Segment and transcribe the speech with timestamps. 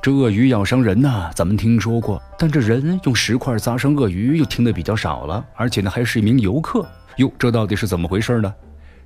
[0.00, 6.86] 这鳄鱼咬伤人呐，咱们听说过，但这人用石块砸伤鳄鱼又听得比较少了，而且呢，还是一名游客。
[7.16, 8.54] 哟，这到底是怎么回事呢？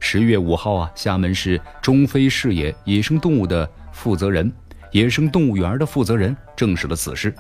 [0.00, 4.52] 十月五号啊，厦门市中非视野野生动物的负责人、
[4.91, 7.34] 野生动物园的负责人证实了此事。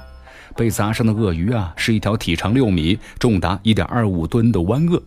[0.56, 5.00] 被砸伤的鳄鱼啊，是一条体长六米、重达一点二五吨的湾鳄。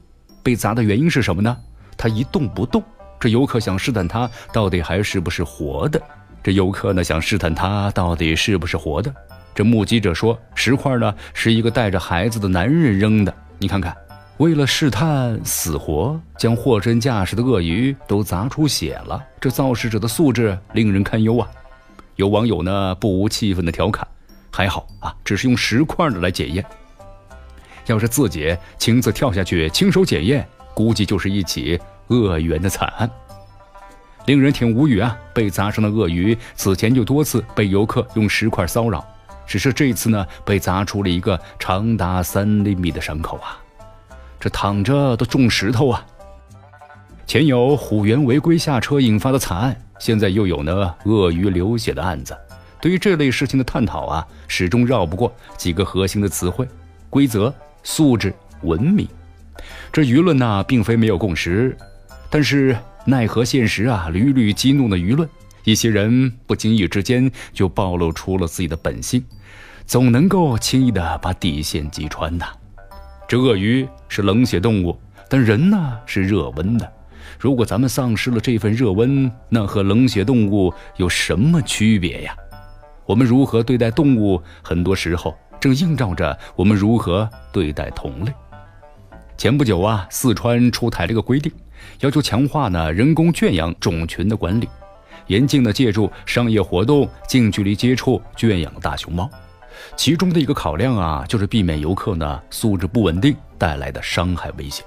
[0.43, 1.57] 被砸的原因是什么呢？
[1.97, 2.83] 它一动不动。
[3.19, 5.99] 这游客想试探它到底还是不是活的。
[6.45, 9.11] 这游客呢想试探他到底是不是活的。
[9.55, 13.33] 这目击者说，石块呢是一个带着孩子的男人扔的。
[13.57, 13.97] 你看看，
[14.37, 19.25] 为了试探死活，将货真价实的鳄鱼都砸出血了。
[19.41, 21.49] 这肇事者的素质令人堪忧啊！
[22.15, 24.07] 有网友呢不无气愤的调侃
[24.53, 26.63] ：“还好啊，只是用石块的来检验。
[27.87, 33.09] 要是自己亲自跳下去亲手检验，估计就是一起鳄鱼的惨案。”
[34.25, 35.15] 令人挺无语啊！
[35.33, 39.05] 被砸伤的鳄鱼此前就多次被游客用石块骚扰，
[39.45, 43.59] 只是这次呢，被砸出了一个长达三厘米的伤口啊！
[44.39, 46.05] 这躺着都中石头啊！
[47.27, 52.35] 前有虎园违规下车引发的惨案，现在又有呢鳄鱼流血的案子。
[52.81, 56.67] 对于这类事情的探讨啊，始终绕不过几个核心的词汇：
[57.09, 59.07] 规则、素质、文明。
[59.91, 61.77] 这舆论呢，并非没有共识，
[62.29, 62.75] 但是。
[63.05, 65.29] 奈何现实啊，屡屡激怒了舆论。
[65.63, 69.23] 一些人不经意之间就暴露出了自己的本性，
[69.85, 72.45] 总能够轻易的把底线击穿的。
[73.27, 74.95] 这鳄鱼是冷血动物，
[75.29, 76.91] 但人呢是热温的。
[77.39, 82.35] 如果咱们丧失了这份热温，那和冷血动物有什么区别呀？
[83.05, 88.31] 我们如何对待动物，很多时候正映照着我们如何对待同类。
[89.37, 91.51] 前不久啊，四川出台了一个规定。
[92.01, 94.67] 要求强化呢人工圈养种群的管理，
[95.27, 99.29] 严禁呢借助商业活动近距离接触圈养大熊猫。
[99.95, 104.85] 其中的一个考量啊，就是避免游客呢素质不稳定带来的伤害危险。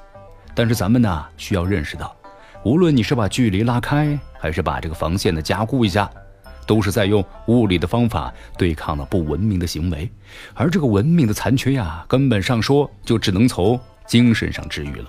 [0.54, 2.16] 但是咱们呢需要认识到，
[2.65, 6.10] 无论你是把距离拉开，还是把这个防线呢加固一下，
[6.66, 10.10] 都是在用物理的方法对抗了不文明的行为。
[10.55, 15.09] 而这个文明的残缺呀，根本上说就只能从精神上治愈了。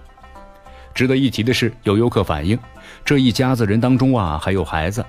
[0.94, 2.58] 值得一提的是，有游客反映，
[3.06, 5.06] 这一家子人当中啊还有孩子。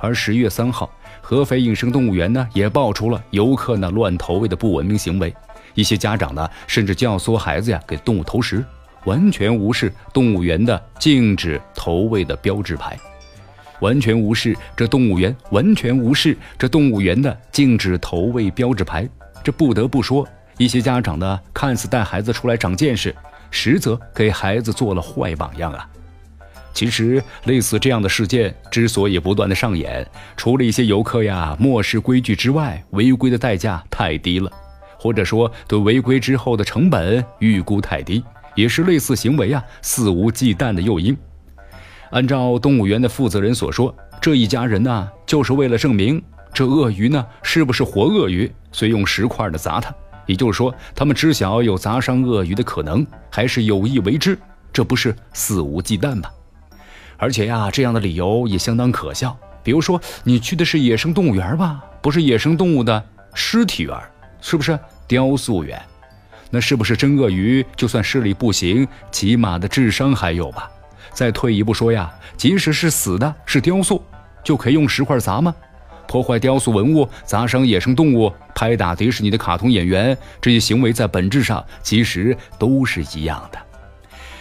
[0.00, 0.88] 而十月三号，
[1.20, 5.34] 合肥野生动物园呢也爆出了游客呢乱投喂的不文明行为，
[5.74, 8.64] 一些家长呢甚至教唆孩子呀给动物投食，
[9.04, 12.96] 完全无视动物园的禁止投喂的标志牌，
[13.80, 19.08] 完全无视这动物园完全无视这动物园的禁止投喂标志牌。
[19.42, 20.26] 这不得不说，
[20.58, 23.12] 一些家长呢看似带孩子出来长见识。
[23.50, 25.88] 实则给孩子做了坏榜样啊！
[26.74, 34.48] 其实类似这样的事件之所以不断的上演，除了一些游客呀漠视规矩之外，违规的代价太低了，
[34.96, 38.22] 或者说对违规之后的成本预估太低，
[38.54, 41.16] 也是类似行为啊肆无忌惮的诱因。
[42.10, 46.22] 按照动物园的负责人所说，这一家人呢就是为了证明
[46.52, 49.92] 这鳄鱼呢是不是活鳄鱼，所以用石块的砸它。
[50.28, 54.38] 也就是说，他们知晓有砸伤鳄鱼的可能，还是有意为之，
[54.72, 56.30] 这不是肆无忌惮吗？
[57.16, 59.36] 而且呀，这样的理由也相当可笑。
[59.64, 63.02] 比如说，你去的是野生动物园吧，不是野生动物的
[63.32, 63.98] 尸体园，
[64.40, 65.80] 是不是雕塑园？
[66.50, 67.64] 那是不是真鳄鱼？
[67.74, 70.70] 就算视力不行，起码的智商还有吧？
[71.12, 74.02] 再退一步说呀，即使是死的，是雕塑，
[74.44, 75.54] 就可以用石块砸吗？
[76.06, 83.58] 破坏雕塑文物、砸伤野生动物、拍打迪士尼的卡通演员，这些行为在本质上其实都是一样的。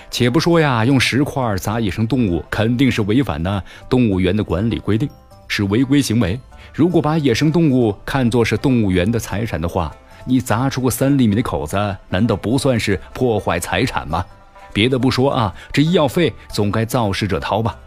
[0.10, 5.08] 且不说呀，用石块砸野生动物肯定是违反呢动物园的管理规定，
[5.48, 6.40] 是违规行为。
[6.74, 9.94] 如果把野生动物看作是动物园的财产的话，
[10.26, 11.78] 你砸出个三厘米的口子，
[12.10, 14.26] 难道不算是破坏财产吗？
[14.74, 17.78] 别的不说啊，这医药费总该肇事者掏吧。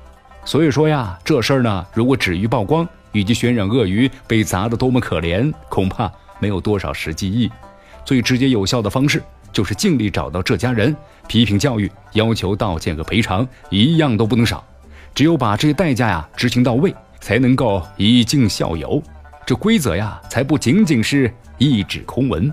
[0.44, 2.88] 所以说呀，这事儿呢，如果止于曝光。
[3.12, 7.50] 以及渲染鳄鱼被砸得多么可怜，恐怕没有多少实际意义。
[8.04, 9.22] 最直接有效的方式
[9.52, 10.94] 就是尽力找到这家人，
[11.28, 14.64] 批评教育，要求道歉和赔偿，一样都不能少。
[15.14, 19.02] 只有把这些代价呀执行到位，才能够以儆效尤。
[19.44, 22.52] 这规则呀，才不仅仅是一纸空文。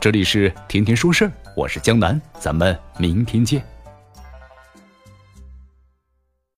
[0.00, 3.62] 这里是天天说事儿，我是江南，咱们明天见。